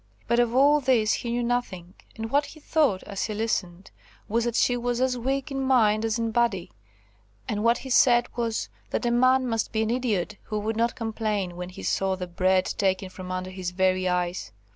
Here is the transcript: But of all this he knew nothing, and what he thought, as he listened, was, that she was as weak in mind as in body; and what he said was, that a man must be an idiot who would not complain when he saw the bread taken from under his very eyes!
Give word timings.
But 0.27 0.39
of 0.39 0.55
all 0.55 0.79
this 0.81 1.13
he 1.13 1.29
knew 1.29 1.43
nothing, 1.43 1.93
and 2.15 2.31
what 2.31 2.45
he 2.47 2.59
thought, 2.59 3.03
as 3.03 3.25
he 3.25 3.35
listened, 3.35 3.91
was, 4.27 4.45
that 4.45 4.55
she 4.55 4.75
was 4.75 4.99
as 4.99 5.15
weak 5.15 5.51
in 5.51 5.61
mind 5.61 6.03
as 6.05 6.17
in 6.17 6.31
body; 6.31 6.71
and 7.47 7.63
what 7.63 7.77
he 7.77 7.91
said 7.91 8.27
was, 8.35 8.67
that 8.89 9.05
a 9.05 9.11
man 9.11 9.45
must 9.47 9.71
be 9.71 9.83
an 9.83 9.91
idiot 9.91 10.37
who 10.45 10.57
would 10.57 10.75
not 10.75 10.95
complain 10.95 11.55
when 11.55 11.69
he 11.69 11.83
saw 11.83 12.15
the 12.15 12.25
bread 12.25 12.65
taken 12.65 13.09
from 13.09 13.31
under 13.31 13.51
his 13.51 13.69
very 13.69 14.07
eyes! 14.09 14.51